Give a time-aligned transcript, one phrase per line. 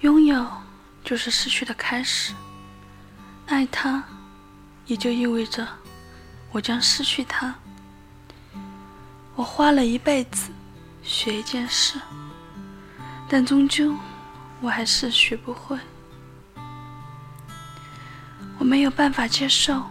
[0.00, 0.46] 拥有
[1.02, 2.32] 就是失去的开始，
[3.46, 4.04] 爱他，
[4.86, 5.66] 也就意味着
[6.52, 7.52] 我将失去他。
[9.34, 10.50] 我花了一辈子
[11.02, 12.00] 学一件事，
[13.28, 13.92] 但终究
[14.60, 15.76] 我还是学不会。
[18.58, 19.84] 我没有办法接受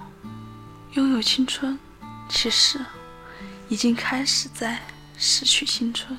[0.93, 1.77] 拥有青春，
[2.29, 2.79] 其实
[3.67, 4.79] 已经开始在
[5.17, 6.17] 失去青春。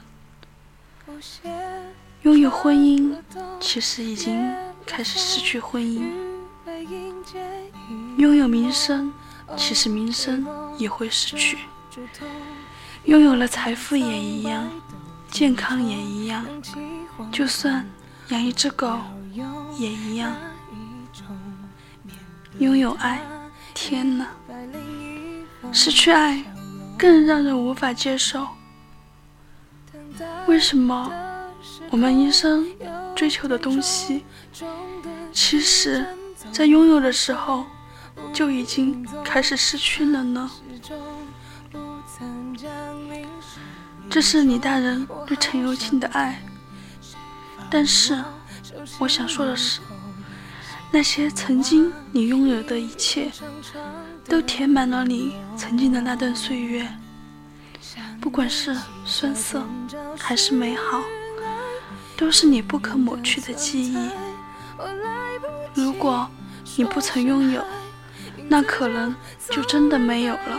[2.29, 3.17] 拥有婚姻，
[3.59, 6.03] 其实已经开始失去婚姻；
[8.19, 9.11] 拥有名声，
[9.57, 10.47] 其实名声
[10.77, 11.57] 也会失去；
[13.05, 14.69] 拥有了财富也一样，
[15.31, 16.45] 健康也一样，
[17.33, 17.89] 就算
[18.29, 18.99] 养一只狗
[19.79, 20.31] 也一样。
[22.59, 23.23] 拥有爱，
[23.73, 24.27] 天哪！
[25.73, 26.45] 失去爱，
[26.99, 28.47] 更让人无法接受。
[30.47, 31.11] 为什么？
[31.91, 32.67] 我们一生
[33.15, 34.25] 追求的东西，
[35.33, 36.07] 其实，
[36.53, 37.65] 在拥有的时候
[38.33, 40.51] 就已经开始失去了呢。
[44.11, 46.43] 这是李大人对陈友庆的爱，
[47.71, 48.23] 但是，
[48.99, 49.81] 我想说的是，
[50.91, 53.31] 那些曾经你拥有的一切，
[54.27, 56.89] 都填满了你曾经的那段岁月，
[58.21, 59.63] 不管是酸涩
[60.19, 61.03] 还是美好。
[62.19, 63.97] 都是你不可抹去的记忆。
[65.73, 66.29] 如果
[66.77, 67.65] 你不曾拥有，
[68.49, 69.15] 那可能
[69.49, 70.59] 就真的没有了。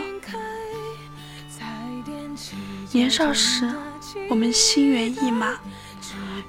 [2.92, 3.70] 年少时，
[4.30, 5.54] 我们心猿意马，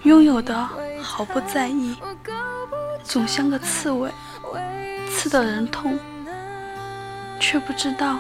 [0.04, 0.70] 拥有的
[1.02, 1.94] 毫不在意，
[3.04, 4.10] 总像个刺猬，
[5.12, 6.00] 刺得人痛，
[7.38, 8.18] 却不知道，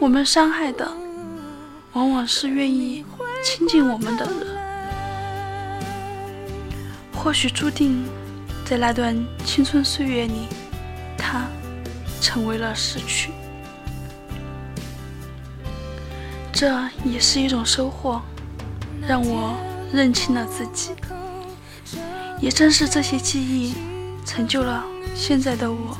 [0.00, 0.90] 我们伤害的，
[1.92, 3.04] 往往是愿意
[3.44, 4.57] 亲近我们的人。
[7.28, 8.06] 或许注定，
[8.64, 10.48] 在那段青春岁月里，
[11.18, 11.46] 他
[12.22, 13.32] 成为了失去。
[16.50, 18.22] 这也是一种收获，
[19.06, 19.54] 让我
[19.92, 20.92] 认清了自己。
[22.40, 23.74] 也正是这些记忆，
[24.24, 24.82] 成就了
[25.14, 25.98] 现在的我。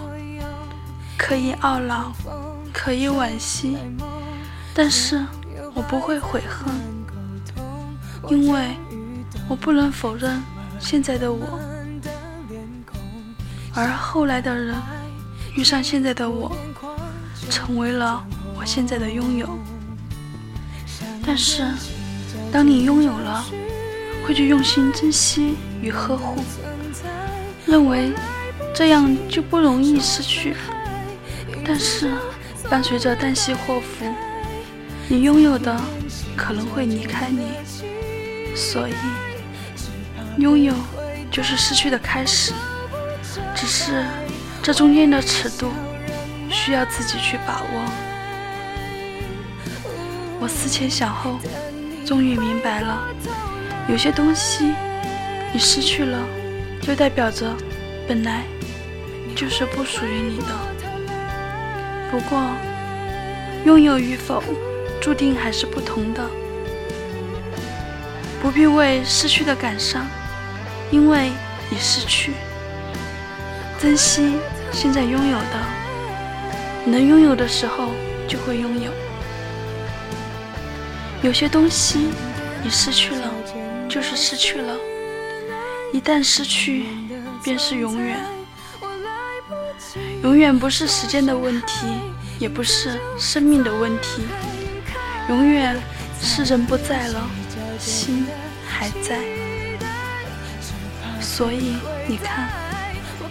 [1.19, 2.11] 可以懊恼，
[2.73, 3.77] 可以惋惜，
[4.73, 5.23] 但是
[5.75, 6.75] 我不会悔恨，
[8.31, 8.79] 因为
[9.47, 10.43] 我不能否认。
[10.79, 11.61] 现在的我，
[13.75, 14.75] 而后来的人
[15.55, 16.57] 遇上现在的我，
[17.51, 18.25] 成为了
[18.57, 19.49] 我现在的拥有。
[21.27, 21.67] 但是，
[22.51, 23.45] 当你拥有了，
[24.27, 26.43] 会去用心珍惜与呵护，
[27.67, 28.13] 认为
[28.75, 30.57] 这样就不容易失去。
[31.67, 32.15] 但是，
[32.71, 34.07] 伴随着旦夕祸福，
[35.09, 35.79] 你拥有的
[36.35, 37.49] 可能会离开你，
[38.57, 38.95] 所以。
[40.39, 40.73] 拥有
[41.33, 42.53] 就是失去的开始，
[43.57, 44.05] 只是
[44.63, 45.73] 这中间的尺度
[46.49, 47.85] 需要自己去把握。
[50.39, 51.41] 我思前想后，
[52.07, 53.03] 终于明白了，
[53.89, 54.73] 有些东西
[55.53, 56.19] 你失去了，
[56.83, 57.53] 就代表着
[58.07, 58.45] 本来
[59.35, 60.47] 就是不属于你的。
[62.13, 62.41] 不过，
[63.65, 64.41] 拥有与否，
[65.01, 66.25] 注定还是不同的，
[68.41, 70.07] 不必为失去的感伤。
[70.91, 71.31] 因为
[71.71, 72.33] 已失去，
[73.79, 74.35] 珍惜
[74.73, 75.61] 现在拥有的，
[76.87, 77.91] 能拥有的时候
[78.27, 78.91] 就会拥有。
[81.23, 82.09] 有些东西
[82.63, 83.31] 你失去了，
[83.89, 84.77] 就是失去了，
[85.93, 86.87] 一旦失去，
[87.43, 88.19] 便是永远。
[90.23, 91.87] 永远不是时间的问题，
[92.39, 94.23] 也不是生命的问题，
[95.29, 95.77] 永远
[96.21, 97.29] 是人不在了，
[97.79, 98.27] 心
[98.67, 99.48] 还在。
[101.29, 101.77] 所以
[102.09, 102.49] 你看，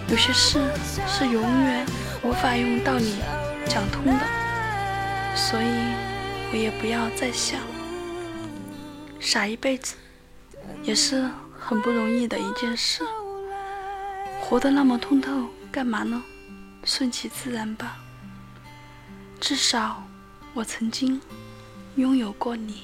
[0.07, 0.61] 有些事
[1.07, 1.85] 是永远
[2.23, 3.15] 无法用道理
[3.67, 4.25] 讲通的，
[5.35, 5.67] 所以
[6.51, 7.59] 我也不要再想，
[9.19, 9.95] 傻一辈子
[10.83, 13.03] 也是很不容易的一件事。
[14.39, 16.23] 活得那么通透，干嘛呢？
[16.85, 17.97] 顺其自然吧。
[19.41, 20.01] 至少
[20.53, 21.19] 我曾经
[21.95, 22.83] 拥有过你。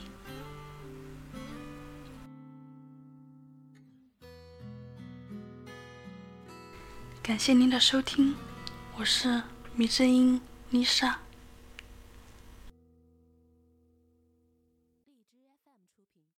[7.24, 8.36] 感谢您的收听，
[8.98, 9.44] 我是
[9.76, 10.42] 米正英
[10.72, 11.23] 丽莎。